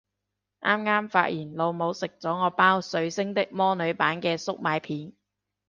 [0.61, 5.13] 啱啱發現老母食咗我包水星的魔女版嘅粟米片